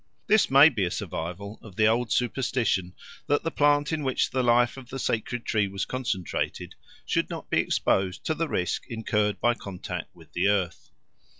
[0.25, 2.95] This may be a survival of the old superstition
[3.27, 6.73] that the plant in which the life of the sacred tree was concentrated
[7.05, 10.89] should not be exposed to the risk incurred by contact with the earth.